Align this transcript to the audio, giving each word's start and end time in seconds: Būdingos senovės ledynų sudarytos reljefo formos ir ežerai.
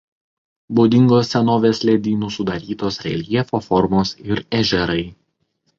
Būdingos 0.79 1.29
senovės 1.33 1.83
ledynų 1.89 2.31
sudarytos 2.39 2.99
reljefo 3.09 3.65
formos 3.69 4.19
ir 4.31 4.47
ežerai. 4.63 5.03